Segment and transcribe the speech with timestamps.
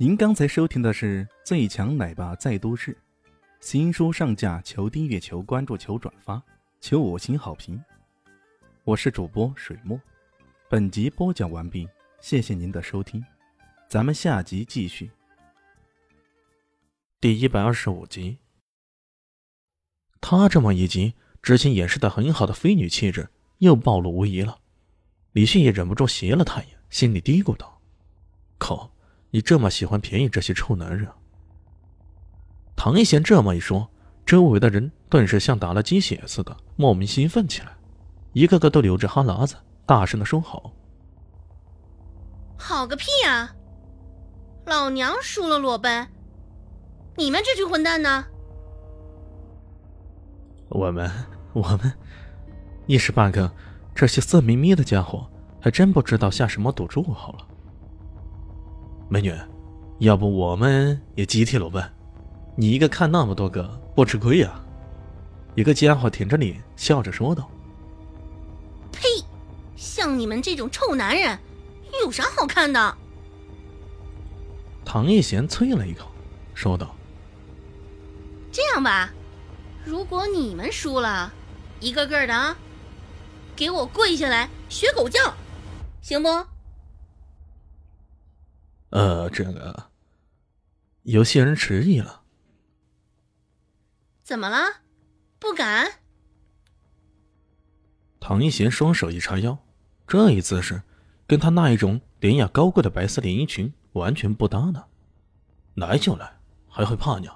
[0.00, 2.92] 您刚才收听的是《最强奶爸在都市》，
[3.58, 6.40] 新书上架，求订阅，求关注，求转发，
[6.80, 7.82] 求五星好评。
[8.84, 10.00] 我是主播水墨，
[10.70, 11.88] 本集播讲完毕，
[12.20, 13.24] 谢谢您的收听，
[13.88, 15.10] 咱们下集继续。
[17.20, 18.38] 第一百二十五集，
[20.20, 23.28] 他这么一集，之前掩饰的很好的妃女气质
[23.58, 24.60] 又暴露无遗了。
[25.32, 27.82] 李迅也忍不住斜了他一眼，心里嘀咕道
[28.58, 28.92] ：“靠！”
[29.30, 31.08] 你这么喜欢便宜这些臭男人？
[32.74, 33.90] 唐一贤这么一说，
[34.24, 37.76] 周围的人顿时像打了鸡血似的，莫名兴奋起来，
[38.32, 40.72] 一个个都流着哈喇子，大声的说好。
[42.56, 43.54] 好个屁啊！
[44.64, 46.08] 老娘输了裸奔，
[47.16, 48.26] 你们这群混蛋呢？
[50.68, 51.10] 我们
[51.52, 51.92] 我们
[52.86, 53.50] 一时半刻，
[53.94, 55.26] 这些色眯眯的家伙
[55.60, 57.46] 还真不知道下什么赌注好了。
[59.10, 59.34] 美女，
[60.00, 61.82] 要不我们也集体裸奔？
[62.54, 64.60] 你一个看那么多个，不吃亏呀？
[65.54, 67.50] 一个家伙舔着脸笑着说道
[68.92, 69.08] ：“呸！
[69.76, 71.38] 像你们这种臭男人，
[72.02, 72.96] 有啥好看的？”
[74.84, 76.08] 唐一贤啐了一口，
[76.52, 76.94] 说道
[78.52, 79.10] ：“这样吧，
[79.86, 81.32] 如果你们输了，
[81.80, 82.54] 一个个的啊，
[83.56, 85.32] 给我跪下来学狗叫，
[86.02, 86.28] 行不？”
[88.90, 89.90] 呃，这个
[91.02, 92.22] 有些人迟疑了。
[94.22, 94.82] 怎么了？
[95.38, 96.00] 不敢？
[98.18, 99.58] 唐一贤双手一叉腰，
[100.06, 100.82] 这一姿势
[101.26, 104.84] 跟他那一种典雅高贵的白色连衣裙完全不搭呢。
[105.74, 107.28] 来就来，还会怕你？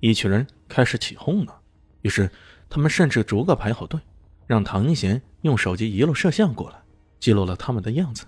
[0.00, 1.60] 一群人开始起哄了。
[2.02, 2.30] 于是
[2.68, 4.00] 他们甚至逐个排好队，
[4.46, 6.82] 让唐一贤用手机一路摄像过来，
[7.20, 8.24] 记录了他们的样子。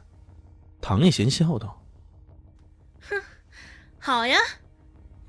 [0.81, 1.81] 唐一贤笑道。
[4.07, 4.37] 好呀，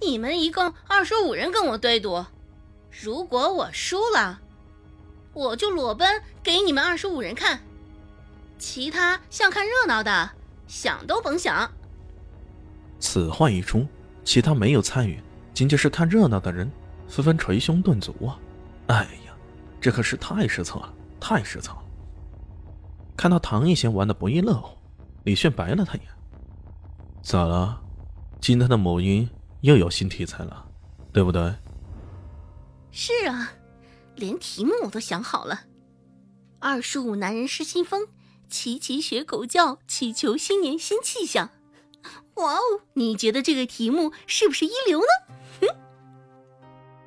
[0.02, 2.26] 你们一共二十五人跟我对赌，
[2.92, 4.42] 如果我输了，
[5.32, 7.58] 我就裸奔给你们二十五人看，
[8.58, 10.30] 其他想看热闹的
[10.67, 11.72] 想都甭想。
[12.99, 13.88] 此话一出，
[14.26, 15.23] 其他没有参与，
[15.54, 16.70] 仅仅是看热闹的人
[17.08, 18.38] 纷纷捶胸顿足啊！
[18.88, 19.33] 哎呀，
[19.80, 21.83] 这可是太失策了，太失策了！
[23.16, 24.78] 看到唐一贤玩的不亦乐乎，
[25.23, 26.10] 李炫白了他一眼
[27.23, 27.82] ：“咋了？”
[28.45, 29.28] 今天的某音
[29.61, 30.70] 又有新题材了，
[31.11, 31.52] 对不对？
[32.92, 33.52] 是啊，
[34.16, 35.61] 连题目我都想好了。
[36.60, 38.08] 二十五男人失心疯，
[38.48, 41.50] 齐齐学狗叫，祈求新年新气象。
[42.36, 42.61] 哇哦，
[42.94, 45.36] 你觉得这个题目是不是一流呢？
[45.61, 45.67] 哼！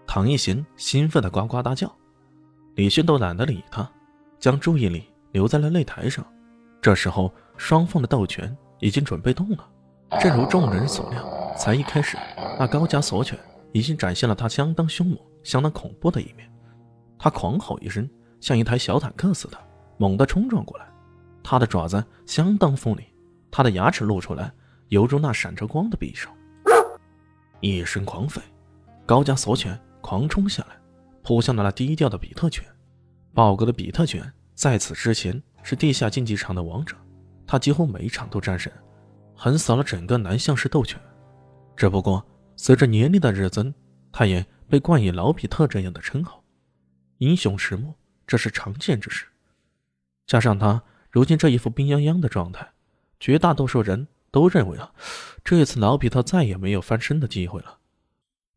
[0.08, 1.96] 唐一贤兴奋的呱呱大叫，
[2.74, 3.88] 李迅都懒得理他，
[4.40, 6.26] 将注意力留在了擂台上。
[6.82, 9.70] 这时候，双方的斗拳已经准备动了。
[10.20, 12.16] 正如众人所料，才一开始，
[12.58, 13.38] 那高加索犬
[13.72, 16.50] 已经展现了它相当凶猛、相当恐怖的一面。
[17.18, 18.08] 它狂吼一声，
[18.40, 19.58] 像一台小坦克似的
[19.98, 20.86] 猛地冲撞过来。
[21.42, 23.04] 他的爪子相当锋利，
[23.50, 24.50] 他的牙齿露出来，
[24.88, 26.30] 犹如那闪着光的匕首。
[27.60, 28.40] 一声狂吠，
[29.04, 30.76] 高加索犬狂冲下来，
[31.22, 32.64] 扑向了那低调的比特犬。
[33.34, 36.96] 豹哥的比特犬在此之前是地下竞技场的王者，
[37.46, 38.72] 他几乎每一场都战胜。
[39.40, 41.00] 横扫了整个南向市斗犬，
[41.76, 42.26] 只不过
[42.56, 43.72] 随着年龄的日增，
[44.10, 46.42] 他也被冠以老比特这样的称号。
[47.18, 47.94] 英雄迟暮，
[48.26, 49.26] 这是常见之事。
[50.26, 52.68] 加上他如今这一副病殃殃的状态，
[53.20, 54.92] 绝大多数人都认为啊，
[55.44, 57.78] 这一次老比特再也没有翻身的机会了。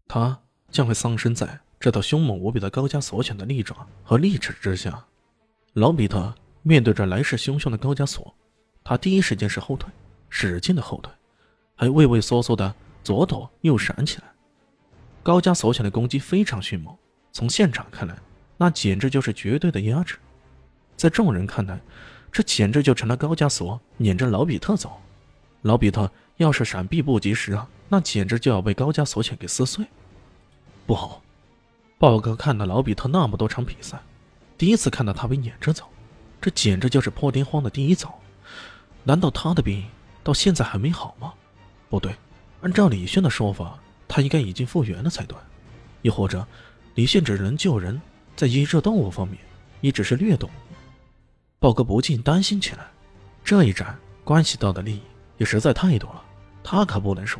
[0.07, 0.41] 他
[0.71, 5.05] 将会丧生在这道凶猛无比的高加索犬的利爪和利齿之下。
[5.73, 6.33] 老比特
[6.63, 8.35] 面对着来势汹汹的高加索，
[8.83, 9.87] 他第一时间是后退。
[10.31, 11.13] 使劲的后退，
[11.75, 14.23] 还畏畏缩缩的左躲右闪起来。
[15.21, 16.95] 高家所起的攻击非常迅猛，
[17.31, 18.15] 从现场看来，
[18.57, 20.17] 那简直就是绝对的压制。
[20.97, 21.79] 在众人看来，
[22.31, 24.99] 这简直就成了高加索撵着老比特走。
[25.61, 29.85] 老比特要是闪避不及时啊，那简直就要被高加索犬给撕碎。
[30.87, 31.21] 不好！
[31.99, 34.01] 豹哥看到老比特那么多场比赛，
[34.57, 35.85] 第一次看到他被撵着走，
[36.41, 38.11] 这简直就是破天荒的第一走。
[39.03, 39.85] 难道他的病？
[40.23, 41.33] 到现在还没好吗？
[41.89, 42.15] 不对，
[42.61, 43.77] 按照李炫的说法，
[44.07, 45.37] 他应该已经复原了才对。
[46.03, 46.45] 又或者，
[46.95, 48.01] 李炫只能救人，
[48.35, 49.37] 在医治动物方面
[49.81, 50.49] 也只是略懂。
[51.59, 52.85] 豹哥不禁担心起来，
[53.43, 55.01] 这一战关系到的利益
[55.37, 56.23] 也实在太多了，
[56.63, 57.39] 他可不能输。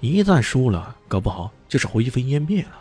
[0.00, 2.80] 一旦输了，搞不好就是灰飞烟灭了。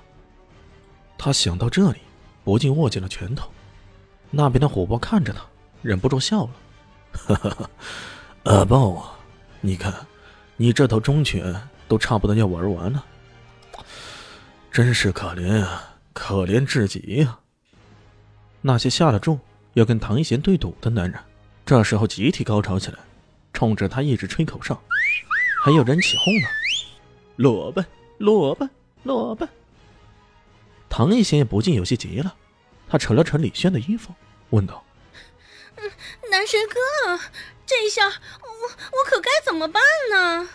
[1.18, 2.00] 他想到这里，
[2.44, 3.50] 不禁握紧了拳头。
[4.30, 5.42] 那边的虎豹看着他，
[5.82, 6.52] 忍不住笑了，
[7.12, 7.70] 哈哈哈，
[8.44, 9.20] 阿豹啊！
[9.62, 9.94] 你看，
[10.58, 13.06] 你这头忠犬都差不多要玩完了，
[14.72, 17.40] 真是可怜啊，可怜至极呀！
[18.62, 19.40] 那些下了注
[19.74, 21.20] 要跟唐一贤对赌的男人，
[21.64, 22.98] 这时候集体高潮起来，
[23.54, 24.82] 冲着他一直吹口哨，
[25.64, 26.48] 还有人起哄呢
[27.38, 27.86] ：“萝卜，
[28.18, 28.68] 萝卜，
[29.04, 29.48] 萝卜！”
[30.90, 32.36] 唐一贤也不禁有些急了，
[32.90, 34.14] 他扯了扯李轩的衣服，
[34.50, 34.84] 问道
[36.32, 37.24] ：“男神哥，
[37.72, 39.82] 这下我我可该怎么办
[40.12, 40.50] 呢？”“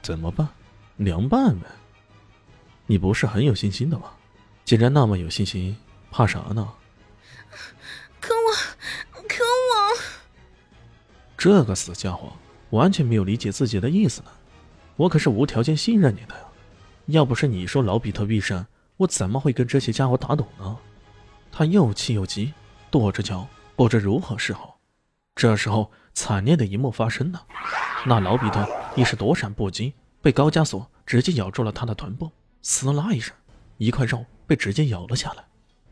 [0.00, 0.48] 怎么办？
[0.98, 1.66] 凉拌呗。
[2.86, 4.12] 你不是很有信心的吗？
[4.64, 5.76] 既然那么有信心，
[6.12, 6.72] 怕啥呢
[8.22, 8.52] ？”“可我，
[9.28, 9.98] 可我……
[11.36, 12.32] 这个死家伙
[12.70, 14.30] 完全没有理解自己的意思呢。
[14.94, 16.44] 我可是无条件信任你的呀，
[17.06, 18.64] 要不是你说老比特必胜。”
[18.98, 20.78] 我怎么会跟这些家伙打赌呢？
[21.50, 22.52] 他又气又急，
[22.92, 24.71] 跺着脚，不知如何是好。
[25.34, 27.46] 这时候，惨烈的一幕发生了：
[28.06, 32.30] 那老比特一时躲闪不及，被高加索直接咬住了他的臀部，
[32.60, 33.34] 撕拉一声，
[33.78, 35.44] 一块肉被直接咬了下来，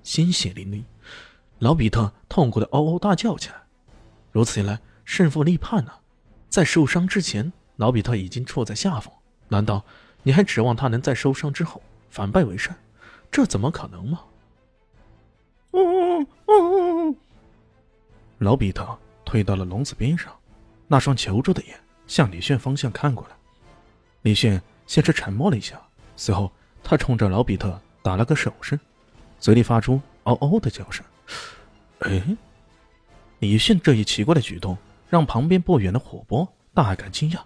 [0.02, 0.84] 鲜血淋漓。
[1.58, 3.56] 老比特痛苦的嗷嗷大叫起来。
[4.30, 6.00] 如此一来，胜负立判了。
[6.48, 9.12] 在受伤之前，老比特已经处在下风，
[9.48, 9.84] 难道
[10.22, 12.74] 你还指望他能在受伤之后反败为胜？
[13.30, 14.20] 这怎么可能吗？
[18.38, 18.98] 老比特
[19.30, 20.36] 退到了笼子边上，
[20.88, 21.78] 那双求助的眼
[22.08, 23.36] 向李炫方向看过来。
[24.22, 25.80] 李炫先是沉默了一下，
[26.16, 26.50] 随后
[26.82, 28.76] 他冲着老比特打了个手势，
[29.38, 31.06] 嘴里发出嗷嗷的叫声。
[32.00, 32.20] 哎，
[33.38, 34.76] 李炫这一奇怪的举动
[35.08, 37.38] 让旁边不远的火波大感惊讶，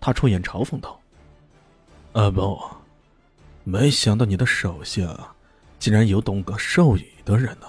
[0.00, 1.00] 他出言嘲讽道
[2.14, 2.82] ：“阿宝。”
[3.62, 5.36] 没想到你的手下
[5.78, 7.68] 竟然有懂得兽语的人呢！